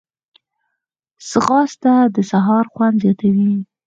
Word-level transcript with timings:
ځغاسته 1.29 1.93
د 2.15 2.17
سهار 2.31 2.65
خوند 2.73 2.95
زیاتوي 3.03 3.53